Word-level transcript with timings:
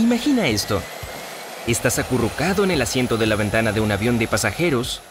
Imagina 0.00 0.48
esto. 0.48 0.80
Estás 1.66 1.98
acurrucado 1.98 2.64
en 2.64 2.70
el 2.70 2.80
asiento 2.80 3.18
de 3.18 3.26
la 3.26 3.36
ventana 3.36 3.70
de 3.70 3.82
un 3.82 3.92
avión 3.92 4.18
de 4.18 4.26
pasajeros, 4.26 5.02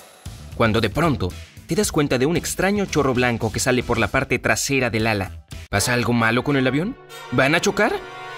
cuando 0.56 0.82
de 0.82 0.90
pronto 0.90 1.30
te 1.68 1.76
das 1.76 1.92
cuenta 1.92 2.18
de 2.18 2.26
un 2.26 2.36
extraño 2.36 2.88
chorro 2.88 3.14
blanco 3.14 3.52
que 3.52 3.60
sale 3.60 3.84
por 3.84 4.00
la 4.00 4.08
parte 4.08 4.40
trasera 4.40 4.90
del 4.90 5.06
ala. 5.06 5.46
¿Pasa 5.70 5.94
algo 5.94 6.12
malo 6.12 6.44
con 6.44 6.58
el 6.58 6.66
avión? 6.66 6.98
¿Van 7.32 7.54
a 7.54 7.62
chocar? 7.62 7.94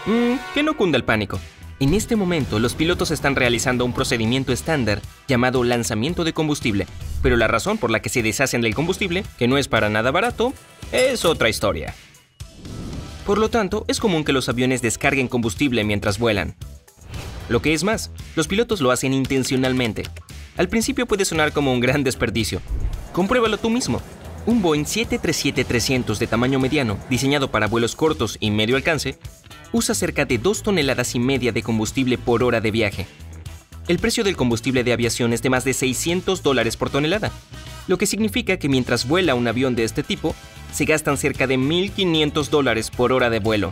Mm, 0.05 0.33
que 0.53 0.61
no 0.61 0.75
cunda 0.75 0.97
el 0.97 1.05
pánico. 1.05 1.39
En 1.79 1.93
este 1.93 2.17
momento, 2.17 2.59
los 2.59 2.75
pilotos 2.75 3.11
están 3.11 3.37
realizando 3.37 3.85
un 3.85 3.93
procedimiento 3.93 4.51
estándar 4.51 5.01
llamado 5.29 5.63
lanzamiento 5.63 6.25
de 6.25 6.33
combustible, 6.33 6.85
pero 7.23 7.37
la 7.37 7.47
razón 7.47 7.77
por 7.77 7.91
la 7.91 8.01
que 8.01 8.09
se 8.09 8.23
deshacen 8.23 8.59
del 8.59 8.75
combustible, 8.75 9.23
que 9.39 9.47
no 9.47 9.57
es 9.57 9.69
para 9.69 9.89
nada 9.89 10.11
barato, 10.11 10.53
es 10.91 11.23
otra 11.23 11.47
historia. 11.47 11.95
Por 13.25 13.37
lo 13.37 13.49
tanto, 13.49 13.85
es 13.87 13.99
común 13.99 14.23
que 14.23 14.33
los 14.33 14.49
aviones 14.49 14.81
descarguen 14.81 15.27
combustible 15.27 15.83
mientras 15.83 16.17
vuelan. 16.17 16.55
Lo 17.49 17.61
que 17.61 17.73
es 17.73 17.83
más, 17.83 18.11
los 18.35 18.47
pilotos 18.47 18.81
lo 18.81 18.91
hacen 18.91 19.13
intencionalmente. 19.13 20.03
Al 20.57 20.69
principio 20.69 21.05
puede 21.05 21.25
sonar 21.25 21.53
como 21.53 21.71
un 21.71 21.79
gran 21.79 22.03
desperdicio. 22.03 22.61
Compruébalo 23.13 23.57
tú 23.57 23.69
mismo. 23.69 24.01
Un 24.45 24.61
Boeing 24.61 24.85
737-300 24.85 26.17
de 26.17 26.27
tamaño 26.27 26.59
mediano, 26.59 26.97
diseñado 27.09 27.51
para 27.51 27.67
vuelos 27.67 27.95
cortos 27.95 28.37
y 28.39 28.49
medio 28.49 28.75
alcance, 28.75 29.19
usa 29.71 29.93
cerca 29.93 30.25
de 30.25 30.39
2 30.39 30.63
toneladas 30.63 31.13
y 31.13 31.19
media 31.19 31.51
de 31.51 31.61
combustible 31.61 32.17
por 32.17 32.43
hora 32.43 32.59
de 32.59 32.71
viaje. 32.71 33.05
El 33.87 33.99
precio 33.99 34.23
del 34.23 34.35
combustible 34.35 34.83
de 34.83 34.93
aviación 34.93 35.31
es 35.33 35.41
de 35.41 35.49
más 35.49 35.63
de 35.63 35.73
600 35.73 36.41
dólares 36.41 36.75
por 36.75 36.89
tonelada, 36.89 37.31
lo 37.87 37.97
que 37.97 38.05
significa 38.05 38.57
que 38.57 38.69
mientras 38.69 39.07
vuela 39.07 39.35
un 39.35 39.47
avión 39.47 39.75
de 39.75 39.83
este 39.83 40.03
tipo, 40.03 40.35
se 40.71 40.85
gastan 40.85 41.17
cerca 41.17 41.47
de 41.47 41.57
1.500 41.57 42.49
dólares 42.49 42.89
por 42.89 43.11
hora 43.11 43.29
de 43.29 43.39
vuelo. 43.39 43.71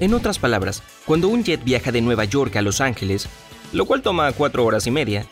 En 0.00 0.14
otras 0.14 0.38
palabras, 0.38 0.82
cuando 1.06 1.28
un 1.28 1.44
jet 1.44 1.62
viaja 1.62 1.92
de 1.92 2.00
Nueva 2.00 2.24
York 2.24 2.56
a 2.56 2.62
Los 2.62 2.80
Ángeles, 2.80 3.28
lo 3.72 3.86
cual 3.86 4.02
toma 4.02 4.32
4 4.32 4.64
horas 4.64 4.86
y 4.86 4.90
media, 4.90 5.26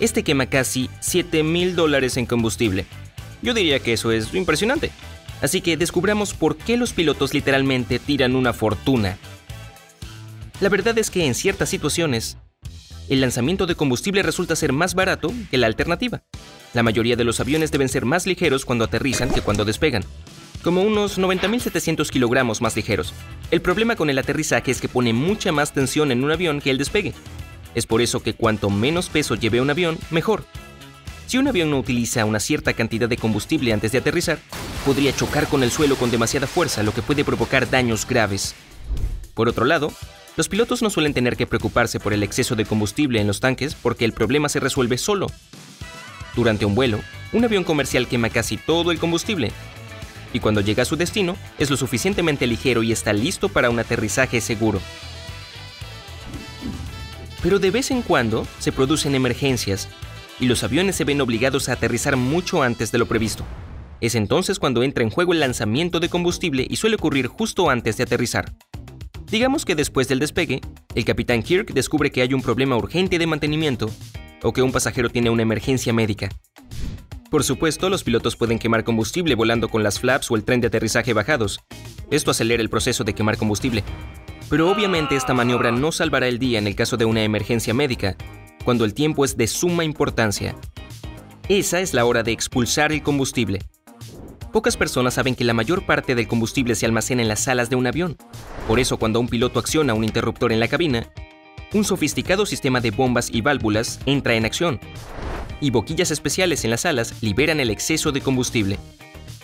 este 0.00 0.22
quema 0.22 0.46
casi 0.46 0.88
7.000 1.00 1.74
dólares 1.74 2.16
en 2.16 2.26
combustible. 2.26 2.86
Yo 3.42 3.54
diría 3.54 3.80
que 3.80 3.92
eso 3.92 4.12
es 4.12 4.32
impresionante. 4.34 4.90
Así 5.40 5.60
que 5.60 5.76
descubramos 5.76 6.34
por 6.34 6.56
qué 6.56 6.76
los 6.76 6.92
pilotos 6.92 7.32
literalmente 7.32 7.98
tiran 7.98 8.34
una 8.34 8.52
fortuna. 8.52 9.18
La 10.60 10.68
verdad 10.68 10.98
es 10.98 11.10
que 11.10 11.24
en 11.24 11.34
ciertas 11.34 11.68
situaciones, 11.68 12.38
el 13.08 13.20
lanzamiento 13.20 13.66
de 13.66 13.74
combustible 13.74 14.22
resulta 14.22 14.56
ser 14.56 14.72
más 14.72 14.94
barato 14.94 15.32
que 15.50 15.58
la 15.58 15.66
alternativa. 15.66 16.22
La 16.74 16.82
mayoría 16.82 17.16
de 17.16 17.24
los 17.24 17.40
aviones 17.40 17.70
deben 17.70 17.88
ser 17.88 18.04
más 18.04 18.26
ligeros 18.26 18.64
cuando 18.64 18.84
aterrizan 18.84 19.30
que 19.30 19.40
cuando 19.40 19.64
despegan, 19.64 20.04
como 20.62 20.82
unos 20.82 21.18
90.700 21.18 22.10
kilogramos 22.10 22.60
más 22.60 22.76
ligeros. 22.76 23.14
El 23.50 23.62
problema 23.62 23.96
con 23.96 24.10
el 24.10 24.18
aterrizaje 24.18 24.70
es 24.70 24.80
que 24.80 24.88
pone 24.88 25.12
mucha 25.12 25.52
más 25.52 25.72
tensión 25.72 26.12
en 26.12 26.24
un 26.24 26.30
avión 26.30 26.60
que 26.60 26.70
el 26.70 26.78
despegue. 26.78 27.14
Es 27.74 27.86
por 27.86 28.02
eso 28.02 28.22
que 28.22 28.34
cuanto 28.34 28.70
menos 28.70 29.08
peso 29.08 29.34
lleve 29.34 29.60
un 29.60 29.70
avión, 29.70 29.98
mejor. 30.10 30.44
Si 31.26 31.36
un 31.36 31.48
avión 31.48 31.70
no 31.70 31.78
utiliza 31.78 32.24
una 32.24 32.40
cierta 32.40 32.72
cantidad 32.72 33.08
de 33.08 33.18
combustible 33.18 33.72
antes 33.72 33.92
de 33.92 33.98
aterrizar, 33.98 34.38
podría 34.84 35.14
chocar 35.14 35.46
con 35.46 35.62
el 35.62 35.70
suelo 35.70 35.96
con 35.96 36.10
demasiada 36.10 36.46
fuerza, 36.46 36.82
lo 36.82 36.92
que 36.92 37.02
puede 37.02 37.24
provocar 37.24 37.68
daños 37.70 38.06
graves. 38.06 38.54
Por 39.34 39.48
otro 39.48 39.66
lado, 39.66 39.92
los 40.38 40.48
pilotos 40.48 40.82
no 40.82 40.88
suelen 40.88 41.14
tener 41.14 41.36
que 41.36 41.48
preocuparse 41.48 41.98
por 41.98 42.12
el 42.12 42.22
exceso 42.22 42.54
de 42.54 42.64
combustible 42.64 43.20
en 43.20 43.26
los 43.26 43.40
tanques 43.40 43.74
porque 43.74 44.04
el 44.04 44.12
problema 44.12 44.48
se 44.48 44.60
resuelve 44.60 44.96
solo. 44.96 45.26
Durante 46.36 46.64
un 46.64 46.76
vuelo, 46.76 47.00
un 47.32 47.44
avión 47.44 47.64
comercial 47.64 48.06
quema 48.06 48.30
casi 48.30 48.56
todo 48.56 48.92
el 48.92 49.00
combustible, 49.00 49.50
y 50.32 50.38
cuando 50.38 50.60
llega 50.60 50.84
a 50.84 50.86
su 50.86 50.94
destino, 50.94 51.36
es 51.58 51.70
lo 51.70 51.76
suficientemente 51.76 52.46
ligero 52.46 52.84
y 52.84 52.92
está 52.92 53.12
listo 53.12 53.48
para 53.48 53.68
un 53.68 53.80
aterrizaje 53.80 54.40
seguro. 54.40 54.80
Pero 57.42 57.58
de 57.58 57.72
vez 57.72 57.90
en 57.90 58.02
cuando 58.02 58.46
se 58.60 58.70
producen 58.70 59.16
emergencias 59.16 59.88
y 60.38 60.46
los 60.46 60.62
aviones 60.62 60.94
se 60.94 61.02
ven 61.02 61.20
obligados 61.20 61.68
a 61.68 61.72
aterrizar 61.72 62.16
mucho 62.16 62.62
antes 62.62 62.92
de 62.92 62.98
lo 62.98 63.06
previsto. 63.06 63.44
Es 64.00 64.14
entonces 64.14 64.60
cuando 64.60 64.84
entra 64.84 65.02
en 65.02 65.10
juego 65.10 65.32
el 65.32 65.40
lanzamiento 65.40 65.98
de 65.98 66.08
combustible 66.08 66.64
y 66.70 66.76
suele 66.76 66.94
ocurrir 66.94 67.26
justo 67.26 67.70
antes 67.70 67.96
de 67.96 68.04
aterrizar. 68.04 68.52
Digamos 69.30 69.66
que 69.66 69.74
después 69.74 70.08
del 70.08 70.20
despegue, 70.20 70.62
el 70.94 71.04
capitán 71.04 71.42
Kirk 71.42 71.72
descubre 71.74 72.10
que 72.10 72.22
hay 72.22 72.32
un 72.32 72.40
problema 72.40 72.76
urgente 72.76 73.18
de 73.18 73.26
mantenimiento 73.26 73.90
o 74.42 74.52
que 74.54 74.62
un 74.62 74.72
pasajero 74.72 75.10
tiene 75.10 75.28
una 75.28 75.42
emergencia 75.42 75.92
médica. 75.92 76.30
Por 77.30 77.44
supuesto, 77.44 77.90
los 77.90 78.04
pilotos 78.04 78.36
pueden 78.36 78.58
quemar 78.58 78.84
combustible 78.84 79.34
volando 79.34 79.68
con 79.68 79.82
las 79.82 80.00
flaps 80.00 80.30
o 80.30 80.36
el 80.36 80.44
tren 80.44 80.62
de 80.62 80.68
aterrizaje 80.68 81.12
bajados. 81.12 81.60
Esto 82.10 82.30
acelera 82.30 82.62
el 82.62 82.70
proceso 82.70 83.04
de 83.04 83.14
quemar 83.14 83.36
combustible. 83.36 83.84
Pero 84.48 84.70
obviamente 84.70 85.14
esta 85.14 85.34
maniobra 85.34 85.72
no 85.72 85.92
salvará 85.92 86.26
el 86.26 86.38
día 86.38 86.58
en 86.58 86.66
el 86.66 86.74
caso 86.74 86.96
de 86.96 87.04
una 87.04 87.22
emergencia 87.22 87.74
médica, 87.74 88.16
cuando 88.64 88.86
el 88.86 88.94
tiempo 88.94 89.26
es 89.26 89.36
de 89.36 89.46
suma 89.46 89.84
importancia. 89.84 90.56
Esa 91.50 91.80
es 91.80 91.92
la 91.92 92.06
hora 92.06 92.22
de 92.22 92.32
expulsar 92.32 92.92
el 92.92 93.02
combustible. 93.02 93.58
Pocas 94.54 94.78
personas 94.78 95.14
saben 95.14 95.34
que 95.34 95.44
la 95.44 95.52
mayor 95.52 95.84
parte 95.84 96.14
del 96.14 96.28
combustible 96.28 96.74
se 96.74 96.86
almacena 96.86 97.20
en 97.20 97.28
las 97.28 97.40
salas 97.40 97.68
de 97.68 97.76
un 97.76 97.86
avión. 97.86 98.16
Por 98.68 98.78
eso 98.78 98.98
cuando 98.98 99.18
un 99.18 99.28
piloto 99.28 99.58
acciona 99.58 99.94
un 99.94 100.04
interruptor 100.04 100.52
en 100.52 100.60
la 100.60 100.68
cabina, 100.68 101.08
un 101.72 101.84
sofisticado 101.84 102.44
sistema 102.44 102.82
de 102.82 102.90
bombas 102.90 103.30
y 103.32 103.40
válvulas 103.40 103.98
entra 104.04 104.34
en 104.34 104.44
acción, 104.44 104.78
y 105.58 105.70
boquillas 105.70 106.10
especiales 106.10 106.64
en 106.64 106.70
las 106.70 106.84
alas 106.84 107.14
liberan 107.22 107.60
el 107.60 107.70
exceso 107.70 108.12
de 108.12 108.20
combustible. 108.20 108.78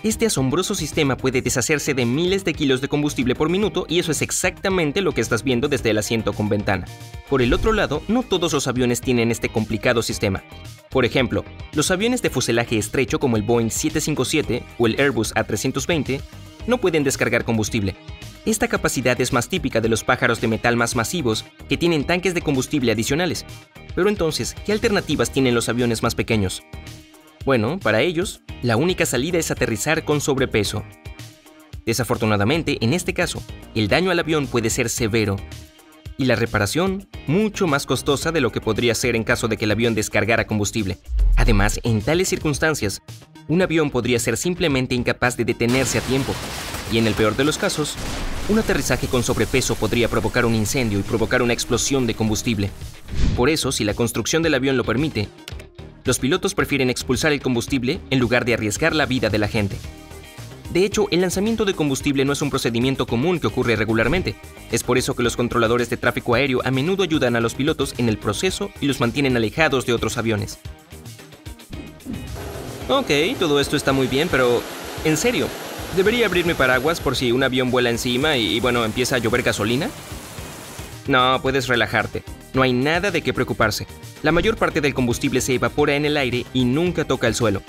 Este 0.02 0.26
asombroso 0.26 0.74
sistema 0.74 1.16
puede 1.16 1.40
deshacerse 1.40 1.94
de 1.94 2.04
miles 2.04 2.44
de 2.44 2.52
kilos 2.52 2.82
de 2.82 2.88
combustible 2.88 3.34
por 3.34 3.48
minuto 3.48 3.86
y 3.88 3.98
eso 3.98 4.12
es 4.12 4.20
exactamente 4.20 5.00
lo 5.00 5.12
que 5.12 5.22
estás 5.22 5.42
viendo 5.42 5.68
desde 5.68 5.88
el 5.88 5.96
asiento 5.96 6.34
con 6.34 6.50
ventana. 6.50 6.84
Por 7.30 7.40
el 7.40 7.54
otro 7.54 7.72
lado, 7.72 8.02
no 8.08 8.24
todos 8.24 8.52
los 8.52 8.68
aviones 8.68 9.00
tienen 9.00 9.30
este 9.30 9.48
complicado 9.48 10.02
sistema. 10.02 10.44
Por 10.90 11.06
ejemplo, 11.06 11.46
los 11.72 11.90
aviones 11.90 12.20
de 12.20 12.28
fuselaje 12.28 12.76
estrecho 12.76 13.18
como 13.18 13.38
el 13.38 13.42
Boeing 13.42 13.70
757 13.70 14.62
o 14.76 14.86
el 14.86 15.00
Airbus 15.00 15.34
A320 15.34 16.20
no 16.66 16.78
pueden 16.78 17.04
descargar 17.04 17.44
combustible. 17.44 17.96
Esta 18.46 18.68
capacidad 18.68 19.18
es 19.22 19.32
más 19.32 19.48
típica 19.48 19.80
de 19.80 19.88
los 19.88 20.04
pájaros 20.04 20.42
de 20.42 20.48
metal 20.48 20.76
más 20.76 20.96
masivos 20.96 21.46
que 21.66 21.78
tienen 21.78 22.04
tanques 22.04 22.34
de 22.34 22.42
combustible 22.42 22.92
adicionales. 22.92 23.46
Pero 23.94 24.10
entonces, 24.10 24.54
¿qué 24.66 24.72
alternativas 24.72 25.32
tienen 25.32 25.54
los 25.54 25.70
aviones 25.70 26.02
más 26.02 26.14
pequeños? 26.14 26.62
Bueno, 27.46 27.78
para 27.78 28.02
ellos, 28.02 28.42
la 28.62 28.76
única 28.76 29.06
salida 29.06 29.38
es 29.38 29.50
aterrizar 29.50 30.04
con 30.04 30.20
sobrepeso. 30.20 30.84
Desafortunadamente, 31.86 32.76
en 32.82 32.92
este 32.92 33.14
caso, 33.14 33.42
el 33.74 33.88
daño 33.88 34.10
al 34.10 34.18
avión 34.18 34.46
puede 34.46 34.68
ser 34.68 34.90
severo 34.90 35.36
y 36.18 36.26
la 36.26 36.36
reparación 36.36 37.08
mucho 37.26 37.66
más 37.66 37.86
costosa 37.86 38.30
de 38.30 38.42
lo 38.42 38.52
que 38.52 38.60
podría 38.60 38.94
ser 38.94 39.16
en 39.16 39.24
caso 39.24 39.48
de 39.48 39.56
que 39.56 39.64
el 39.64 39.70
avión 39.70 39.94
descargara 39.94 40.46
combustible. 40.46 40.98
Además, 41.36 41.80
en 41.82 42.02
tales 42.02 42.28
circunstancias, 42.28 43.00
un 43.48 43.62
avión 43.62 43.90
podría 43.90 44.18
ser 44.18 44.36
simplemente 44.36 44.94
incapaz 44.94 45.36
de 45.36 45.44
detenerse 45.44 45.98
a 45.98 46.02
tiempo, 46.02 46.34
y 46.92 46.98
en 46.98 47.06
el 47.06 47.14
peor 47.14 47.36
de 47.36 47.44
los 47.44 47.58
casos, 47.58 47.96
un 48.48 48.58
aterrizaje 48.58 49.06
con 49.06 49.22
sobrepeso 49.22 49.74
podría 49.74 50.08
provocar 50.08 50.44
un 50.44 50.54
incendio 50.54 50.98
y 50.98 51.02
provocar 51.02 51.42
una 51.42 51.52
explosión 51.52 52.06
de 52.06 52.14
combustible. 52.14 52.70
Por 53.36 53.48
eso, 53.48 53.72
si 53.72 53.84
la 53.84 53.94
construcción 53.94 54.42
del 54.42 54.54
avión 54.54 54.76
lo 54.76 54.84
permite, 54.84 55.28
los 56.04 56.18
pilotos 56.18 56.54
prefieren 56.54 56.90
expulsar 56.90 57.32
el 57.32 57.40
combustible 57.40 58.00
en 58.10 58.18
lugar 58.18 58.44
de 58.44 58.54
arriesgar 58.54 58.94
la 58.94 59.06
vida 59.06 59.30
de 59.30 59.38
la 59.38 59.48
gente. 59.48 59.76
De 60.72 60.84
hecho, 60.84 61.06
el 61.10 61.20
lanzamiento 61.20 61.64
de 61.64 61.74
combustible 61.74 62.24
no 62.24 62.32
es 62.32 62.42
un 62.42 62.50
procedimiento 62.50 63.06
común 63.06 63.38
que 63.38 63.46
ocurre 63.46 63.76
regularmente. 63.76 64.34
Es 64.72 64.82
por 64.82 64.98
eso 64.98 65.14
que 65.14 65.22
los 65.22 65.36
controladores 65.36 65.88
de 65.88 65.96
tráfico 65.96 66.34
aéreo 66.34 66.60
a 66.64 66.70
menudo 66.70 67.04
ayudan 67.04 67.36
a 67.36 67.40
los 67.40 67.54
pilotos 67.54 67.94
en 67.96 68.08
el 68.08 68.18
proceso 68.18 68.70
y 68.80 68.86
los 68.86 69.00
mantienen 69.00 69.36
alejados 69.36 69.86
de 69.86 69.92
otros 69.92 70.18
aviones. 70.18 70.58
Ok, 72.88 73.10
todo 73.38 73.60
esto 73.60 73.76
está 73.76 73.92
muy 73.92 74.06
bien, 74.06 74.28
pero 74.30 74.62
en 75.04 75.16
serio, 75.16 75.48
¿debería 75.96 76.26
abrir 76.26 76.46
mi 76.46 76.54
paraguas 76.54 77.00
por 77.00 77.16
si 77.16 77.32
un 77.32 77.42
avión 77.42 77.70
vuela 77.70 77.90
encima 77.90 78.36
y, 78.36 78.56
y 78.56 78.60
bueno, 78.60 78.84
empieza 78.84 79.16
a 79.16 79.18
llover 79.18 79.42
gasolina? 79.42 79.88
No, 81.06 81.38
puedes 81.42 81.68
relajarte. 81.68 82.22
No 82.54 82.62
hay 82.62 82.72
nada 82.72 83.10
de 83.10 83.22
qué 83.22 83.32
preocuparse. 83.32 83.86
La 84.22 84.32
mayor 84.32 84.56
parte 84.56 84.80
del 84.80 84.94
combustible 84.94 85.40
se 85.40 85.54
evapora 85.54 85.96
en 85.96 86.04
el 86.04 86.16
aire 86.16 86.46
y 86.54 86.64
nunca 86.64 87.04
toca 87.04 87.26
el 87.26 87.34
suelo. 87.34 87.62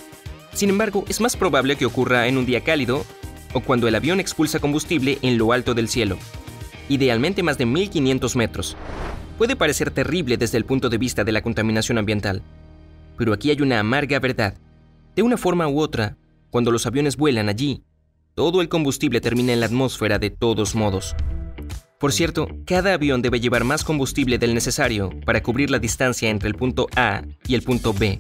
Sin 0.54 0.70
embargo, 0.70 1.04
es 1.10 1.20
más 1.20 1.36
probable 1.36 1.76
que 1.76 1.86
ocurra 1.86 2.28
en 2.28 2.38
un 2.38 2.46
día 2.46 2.62
cálido 2.62 3.06
o 3.54 3.60
cuando 3.60 3.88
el 3.88 3.96
avión 3.96 4.20
expulsa 4.20 4.60
combustible 4.60 5.18
en 5.22 5.38
lo 5.38 5.52
alto 5.52 5.74
del 5.74 5.90
cielo, 5.90 6.18
idealmente 6.90 7.44
más 7.44 7.58
de 7.58 7.66
1500 7.66 8.36
metros. 8.36 8.78
Puede 9.38 9.56
parecer 9.56 9.92
terrible 9.92 10.38
desde 10.38 10.58
el 10.58 10.66
punto 10.66 10.90
de 10.90 10.98
vista 10.98 11.24
de 11.24 11.32
la 11.32 11.42
contaminación 11.42 11.98
ambiental, 11.98 12.42
pero 13.18 13.34
aquí 13.34 13.50
hay 13.50 13.62
una 13.62 13.80
amarga 13.80 14.20
verdad. 14.20 14.56
De 15.16 15.24
una 15.24 15.38
forma 15.38 15.68
u 15.68 15.80
otra, 15.80 16.18
cuando 16.50 16.72
los 16.72 16.86
aviones 16.86 17.18
vuelan 17.18 17.50
allí, 17.50 17.84
todo 18.36 18.62
el 18.62 18.68
combustible 18.68 19.22
termina 19.22 19.54
en 19.54 19.62
la 19.62 19.66
atmósfera 19.68 20.20
de 20.20 20.30
todos 20.30 20.76
modos. 20.76 21.16
Por 22.00 22.12
cierto, 22.12 22.50
cada 22.66 22.94
avión 22.94 23.22
debe 23.22 23.40
llevar 23.40 23.64
más 23.64 23.86
combustible 23.86 24.38
del 24.38 24.54
necesario 24.54 25.10
para 25.26 25.42
cubrir 25.42 25.72
la 25.72 25.80
distancia 25.80 26.30
entre 26.30 26.50
el 26.50 26.56
punto 26.56 26.88
A 26.98 27.24
y 27.48 27.56
el 27.56 27.62
punto 27.62 27.94
B. 27.94 28.20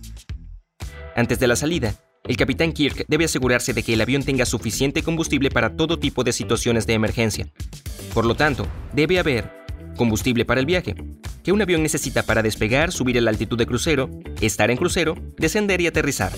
Antes 1.18 1.38
de 1.40 1.48
la 1.48 1.58
salida, 1.58 1.96
el 2.24 2.38
capitán 2.38 2.72
Kirk 2.72 3.06
debe 3.10 3.26
asegurarse 3.26 3.74
de 3.74 3.84
que 3.84 3.94
el 3.94 4.02
avión 4.02 4.24
tenga 4.24 4.46
suficiente 4.46 5.04
combustible 5.04 5.52
para 5.52 5.76
todo 5.76 6.00
tipo 6.00 6.24
de 6.24 6.32
situaciones 6.32 6.88
de 6.88 6.94
emergencia. 6.94 7.52
Por 8.14 8.26
lo 8.26 8.36
tanto, 8.36 8.66
debe 8.94 9.20
haber 9.20 9.52
combustible 9.98 10.46
para 10.46 10.62
el 10.62 10.66
viaje, 10.66 10.96
que 11.44 11.52
un 11.52 11.62
avión 11.62 11.84
necesita 11.84 12.24
para 12.24 12.42
despegar, 12.42 12.94
subir 12.94 13.18
a 13.18 13.22
la 13.22 13.32
altitud 13.32 13.58
de 13.58 13.68
crucero, 13.68 14.10
estar 14.40 14.72
en 14.72 14.78
crucero, 14.78 15.16
descender 15.38 15.82
y 15.82 15.88
aterrizar. 15.88 16.32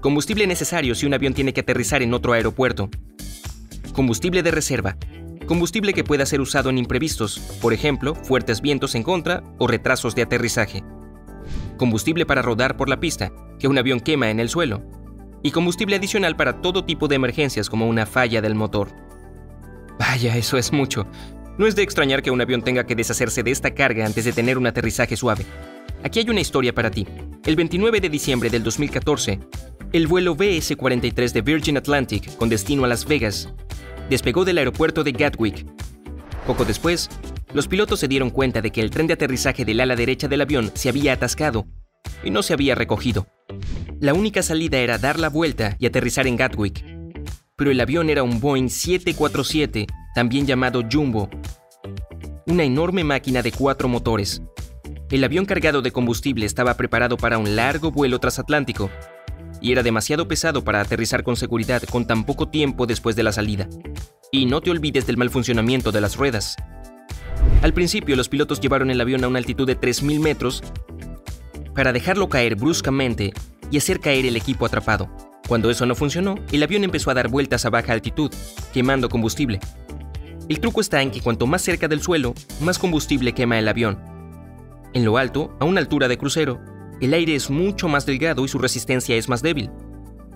Combustible 0.00 0.46
necesario 0.46 0.94
si 0.94 1.06
un 1.06 1.14
avión 1.14 1.34
tiene 1.34 1.52
que 1.52 1.60
aterrizar 1.60 2.02
en 2.02 2.14
otro 2.14 2.32
aeropuerto. 2.32 2.90
Combustible 3.92 4.42
de 4.42 4.50
reserva. 4.50 4.96
Combustible 5.46 5.94
que 5.94 6.04
pueda 6.04 6.26
ser 6.26 6.40
usado 6.40 6.70
en 6.70 6.78
imprevistos, 6.78 7.38
por 7.60 7.72
ejemplo, 7.72 8.14
fuertes 8.14 8.60
vientos 8.60 8.94
en 8.94 9.02
contra 9.02 9.42
o 9.58 9.66
retrasos 9.66 10.14
de 10.14 10.22
aterrizaje. 10.22 10.84
Combustible 11.76 12.26
para 12.26 12.42
rodar 12.42 12.76
por 12.76 12.88
la 12.88 13.00
pista, 13.00 13.32
que 13.58 13.68
un 13.68 13.78
avión 13.78 14.00
quema 14.00 14.30
en 14.30 14.40
el 14.40 14.48
suelo. 14.48 14.82
Y 15.42 15.50
combustible 15.50 15.96
adicional 15.96 16.36
para 16.36 16.60
todo 16.60 16.84
tipo 16.84 17.08
de 17.08 17.16
emergencias 17.16 17.70
como 17.70 17.88
una 17.88 18.06
falla 18.06 18.42
del 18.42 18.54
motor. 18.54 18.88
Vaya, 19.98 20.36
eso 20.36 20.58
es 20.58 20.72
mucho. 20.72 21.06
No 21.58 21.66
es 21.66 21.74
de 21.74 21.82
extrañar 21.82 22.22
que 22.22 22.30
un 22.30 22.40
avión 22.40 22.62
tenga 22.62 22.84
que 22.84 22.94
deshacerse 22.94 23.42
de 23.42 23.50
esta 23.50 23.72
carga 23.72 24.04
antes 24.04 24.24
de 24.24 24.32
tener 24.32 24.58
un 24.58 24.66
aterrizaje 24.66 25.16
suave. 25.16 25.46
Aquí 26.02 26.18
hay 26.18 26.28
una 26.28 26.40
historia 26.40 26.74
para 26.74 26.90
ti. 26.90 27.06
El 27.44 27.56
29 27.56 28.00
de 28.00 28.08
diciembre 28.08 28.50
del 28.50 28.62
2014, 28.62 29.40
el 29.96 30.06
vuelo 30.06 30.36
VS-43 30.36 31.32
de 31.32 31.40
Virgin 31.40 31.78
Atlantic 31.78 32.36
con 32.36 32.50
destino 32.50 32.84
a 32.84 32.88
Las 32.88 33.06
Vegas 33.06 33.48
despegó 34.10 34.44
del 34.44 34.58
aeropuerto 34.58 35.02
de 35.02 35.12
Gatwick. 35.12 35.64
Poco 36.46 36.66
después, 36.66 37.08
los 37.54 37.66
pilotos 37.66 38.00
se 38.00 38.08
dieron 38.08 38.28
cuenta 38.28 38.60
de 38.60 38.70
que 38.70 38.82
el 38.82 38.90
tren 38.90 39.06
de 39.06 39.14
aterrizaje 39.14 39.64
del 39.64 39.80
ala 39.80 39.96
derecha 39.96 40.28
del 40.28 40.42
avión 40.42 40.70
se 40.74 40.90
había 40.90 41.14
atascado 41.14 41.66
y 42.22 42.30
no 42.30 42.42
se 42.42 42.52
había 42.52 42.74
recogido. 42.74 43.26
La 43.98 44.12
única 44.12 44.42
salida 44.42 44.76
era 44.78 44.98
dar 44.98 45.18
la 45.18 45.30
vuelta 45.30 45.76
y 45.78 45.86
aterrizar 45.86 46.26
en 46.26 46.36
Gatwick. 46.36 46.84
Pero 47.56 47.70
el 47.70 47.80
avión 47.80 48.10
era 48.10 48.22
un 48.22 48.38
Boeing 48.38 48.68
747, 48.68 49.86
también 50.14 50.46
llamado 50.46 50.82
Jumbo, 50.92 51.30
una 52.46 52.64
enorme 52.64 53.02
máquina 53.02 53.40
de 53.40 53.50
cuatro 53.50 53.88
motores. 53.88 54.42
El 55.10 55.24
avión 55.24 55.46
cargado 55.46 55.80
de 55.80 55.90
combustible 55.90 56.44
estaba 56.44 56.74
preparado 56.76 57.16
para 57.16 57.38
un 57.38 57.56
largo 57.56 57.90
vuelo 57.90 58.18
transatlántico 58.18 58.90
y 59.66 59.72
era 59.72 59.82
demasiado 59.82 60.28
pesado 60.28 60.62
para 60.62 60.80
aterrizar 60.80 61.24
con 61.24 61.34
seguridad 61.34 61.82
con 61.90 62.06
tan 62.06 62.24
poco 62.24 62.48
tiempo 62.48 62.86
después 62.86 63.16
de 63.16 63.24
la 63.24 63.32
salida. 63.32 63.68
Y 64.30 64.46
no 64.46 64.60
te 64.60 64.70
olvides 64.70 65.08
del 65.08 65.16
mal 65.16 65.28
funcionamiento 65.28 65.90
de 65.90 66.00
las 66.00 66.16
ruedas. 66.16 66.54
Al 67.62 67.72
principio 67.72 68.14
los 68.14 68.28
pilotos 68.28 68.60
llevaron 68.60 68.92
el 68.92 69.00
avión 69.00 69.24
a 69.24 69.28
una 69.28 69.40
altitud 69.40 69.66
de 69.66 69.76
3.000 69.76 70.20
metros 70.20 70.62
para 71.74 71.92
dejarlo 71.92 72.28
caer 72.28 72.54
bruscamente 72.54 73.32
y 73.68 73.78
hacer 73.78 73.98
caer 73.98 74.24
el 74.26 74.36
equipo 74.36 74.66
atrapado. 74.66 75.10
Cuando 75.48 75.68
eso 75.68 75.84
no 75.84 75.96
funcionó, 75.96 76.36
el 76.52 76.62
avión 76.62 76.84
empezó 76.84 77.10
a 77.10 77.14
dar 77.14 77.26
vueltas 77.26 77.66
a 77.66 77.70
baja 77.70 77.92
altitud, 77.92 78.30
quemando 78.72 79.08
combustible. 79.08 79.58
El 80.48 80.60
truco 80.60 80.80
está 80.80 81.02
en 81.02 81.10
que 81.10 81.20
cuanto 81.20 81.48
más 81.48 81.62
cerca 81.62 81.88
del 81.88 82.00
suelo, 82.00 82.34
más 82.60 82.78
combustible 82.78 83.32
quema 83.32 83.58
el 83.58 83.66
avión. 83.66 83.98
En 84.94 85.04
lo 85.04 85.18
alto, 85.18 85.56
a 85.58 85.64
una 85.64 85.80
altura 85.80 86.06
de 86.06 86.18
crucero, 86.18 86.60
el 87.00 87.14
aire 87.14 87.34
es 87.34 87.50
mucho 87.50 87.88
más 87.88 88.06
delgado 88.06 88.44
y 88.44 88.48
su 88.48 88.58
resistencia 88.58 89.16
es 89.16 89.28
más 89.28 89.42
débil. 89.42 89.70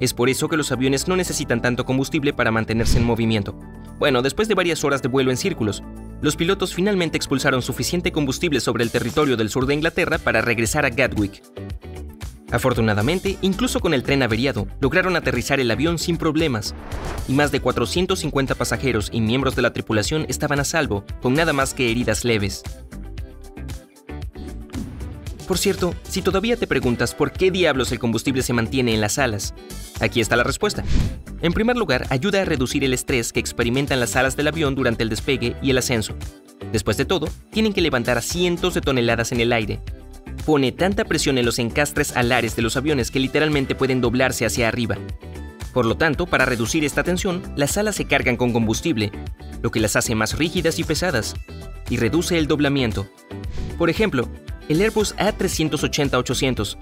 Es 0.00 0.14
por 0.14 0.28
eso 0.28 0.48
que 0.48 0.56
los 0.56 0.72
aviones 0.72 1.08
no 1.08 1.16
necesitan 1.16 1.62
tanto 1.62 1.84
combustible 1.84 2.32
para 2.32 2.50
mantenerse 2.50 2.98
en 2.98 3.04
movimiento. 3.04 3.58
Bueno, 3.98 4.22
después 4.22 4.48
de 4.48 4.54
varias 4.54 4.82
horas 4.84 5.02
de 5.02 5.08
vuelo 5.08 5.30
en 5.30 5.36
círculos, 5.36 5.82
los 6.22 6.36
pilotos 6.36 6.74
finalmente 6.74 7.16
expulsaron 7.16 7.62
suficiente 7.62 8.12
combustible 8.12 8.60
sobre 8.60 8.84
el 8.84 8.90
territorio 8.90 9.36
del 9.36 9.50
sur 9.50 9.66
de 9.66 9.74
Inglaterra 9.74 10.18
para 10.18 10.40
regresar 10.40 10.84
a 10.84 10.90
Gatwick. 10.90 11.42
Afortunadamente, 12.50 13.38
incluso 13.42 13.80
con 13.80 13.94
el 13.94 14.02
tren 14.02 14.22
averiado, 14.22 14.66
lograron 14.80 15.16
aterrizar 15.16 15.60
el 15.60 15.70
avión 15.70 15.98
sin 15.98 16.16
problemas, 16.16 16.74
y 17.28 17.32
más 17.32 17.52
de 17.52 17.60
450 17.60 18.54
pasajeros 18.54 19.08
y 19.12 19.20
miembros 19.20 19.54
de 19.54 19.62
la 19.62 19.72
tripulación 19.72 20.26
estaban 20.28 20.60
a 20.60 20.64
salvo, 20.64 21.04
con 21.22 21.34
nada 21.34 21.52
más 21.52 21.74
que 21.74 21.90
heridas 21.90 22.24
leves. 22.24 22.62
Por 25.50 25.58
cierto, 25.58 25.96
si 26.08 26.22
todavía 26.22 26.56
te 26.56 26.68
preguntas 26.68 27.12
por 27.12 27.32
qué 27.32 27.50
diablos 27.50 27.90
el 27.90 27.98
combustible 27.98 28.40
se 28.44 28.52
mantiene 28.52 28.94
en 28.94 29.00
las 29.00 29.18
alas, 29.18 29.52
aquí 29.98 30.20
está 30.20 30.36
la 30.36 30.44
respuesta. 30.44 30.84
En 31.42 31.52
primer 31.52 31.76
lugar, 31.76 32.06
ayuda 32.10 32.42
a 32.42 32.44
reducir 32.44 32.84
el 32.84 32.94
estrés 32.94 33.32
que 33.32 33.40
experimentan 33.40 33.98
las 33.98 34.14
alas 34.14 34.36
del 34.36 34.46
avión 34.46 34.76
durante 34.76 35.02
el 35.02 35.08
despegue 35.08 35.56
y 35.60 35.70
el 35.70 35.78
ascenso. 35.78 36.14
Después 36.70 36.96
de 36.98 37.04
todo, 37.04 37.28
tienen 37.50 37.72
que 37.72 37.80
levantar 37.80 38.22
cientos 38.22 38.74
de 38.74 38.80
toneladas 38.80 39.32
en 39.32 39.40
el 39.40 39.52
aire. 39.52 39.80
Pone 40.46 40.70
tanta 40.70 41.04
presión 41.04 41.36
en 41.36 41.46
los 41.46 41.58
encastres 41.58 42.16
alares 42.16 42.54
de 42.54 42.62
los 42.62 42.76
aviones 42.76 43.10
que 43.10 43.18
literalmente 43.18 43.74
pueden 43.74 44.00
doblarse 44.00 44.46
hacia 44.46 44.68
arriba. 44.68 44.98
Por 45.74 45.84
lo 45.84 45.96
tanto, 45.96 46.26
para 46.26 46.46
reducir 46.46 46.84
esta 46.84 47.02
tensión, 47.02 47.42
las 47.56 47.76
alas 47.76 47.96
se 47.96 48.04
cargan 48.04 48.36
con 48.36 48.52
combustible, 48.52 49.10
lo 49.62 49.72
que 49.72 49.80
las 49.80 49.96
hace 49.96 50.14
más 50.14 50.38
rígidas 50.38 50.78
y 50.78 50.84
pesadas, 50.84 51.34
y 51.88 51.96
reduce 51.96 52.38
el 52.38 52.46
doblamiento. 52.46 53.08
Por 53.78 53.90
ejemplo, 53.90 54.28
el 54.70 54.80
Airbus 54.82 55.16
A380-800, 55.16 56.78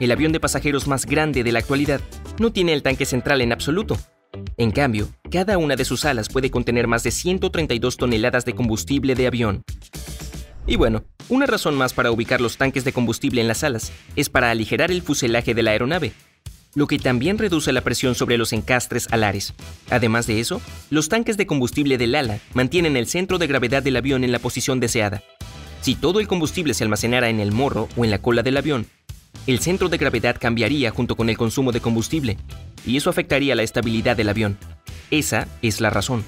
el 0.00 0.10
avión 0.10 0.32
de 0.32 0.40
pasajeros 0.40 0.88
más 0.88 1.06
grande 1.06 1.44
de 1.44 1.52
la 1.52 1.60
actualidad, 1.60 2.00
no 2.40 2.50
tiene 2.50 2.72
el 2.72 2.82
tanque 2.82 3.04
central 3.04 3.40
en 3.40 3.52
absoluto. 3.52 3.96
En 4.56 4.72
cambio, 4.72 5.08
cada 5.30 5.56
una 5.56 5.76
de 5.76 5.84
sus 5.84 6.04
alas 6.04 6.28
puede 6.28 6.50
contener 6.50 6.88
más 6.88 7.04
de 7.04 7.12
132 7.12 7.96
toneladas 7.96 8.44
de 8.44 8.56
combustible 8.56 9.14
de 9.14 9.28
avión. 9.28 9.62
Y 10.66 10.74
bueno, 10.74 11.04
una 11.28 11.46
razón 11.46 11.76
más 11.76 11.94
para 11.94 12.10
ubicar 12.10 12.40
los 12.40 12.56
tanques 12.56 12.84
de 12.84 12.92
combustible 12.92 13.40
en 13.40 13.46
las 13.46 13.62
alas 13.62 13.92
es 14.16 14.28
para 14.28 14.50
aligerar 14.50 14.90
el 14.90 15.02
fuselaje 15.02 15.54
de 15.54 15.62
la 15.62 15.70
aeronave, 15.70 16.14
lo 16.74 16.88
que 16.88 16.98
también 16.98 17.38
reduce 17.38 17.72
la 17.72 17.82
presión 17.82 18.16
sobre 18.16 18.36
los 18.36 18.52
encastres 18.52 19.06
alares. 19.12 19.54
Además 19.90 20.26
de 20.26 20.40
eso, 20.40 20.60
los 20.90 21.08
tanques 21.08 21.36
de 21.36 21.46
combustible 21.46 21.98
del 21.98 22.16
ala 22.16 22.40
mantienen 22.52 22.96
el 22.96 23.06
centro 23.06 23.38
de 23.38 23.46
gravedad 23.46 23.84
del 23.84 23.96
avión 23.96 24.24
en 24.24 24.32
la 24.32 24.40
posición 24.40 24.80
deseada, 24.80 25.22
si 25.80 25.94
todo 25.94 26.20
el 26.20 26.28
combustible 26.28 26.74
se 26.74 26.84
almacenara 26.84 27.28
en 27.28 27.40
el 27.40 27.52
morro 27.52 27.88
o 27.96 28.04
en 28.04 28.10
la 28.10 28.18
cola 28.18 28.42
del 28.42 28.56
avión, 28.56 28.86
el 29.46 29.60
centro 29.60 29.88
de 29.88 29.98
gravedad 29.98 30.36
cambiaría 30.38 30.90
junto 30.90 31.16
con 31.16 31.30
el 31.30 31.38
consumo 31.38 31.72
de 31.72 31.80
combustible, 31.80 32.36
y 32.86 32.96
eso 32.96 33.10
afectaría 33.10 33.54
la 33.54 33.62
estabilidad 33.62 34.16
del 34.16 34.28
avión. 34.28 34.58
Esa 35.10 35.48
es 35.62 35.80
la 35.80 35.90
razón. 35.90 36.24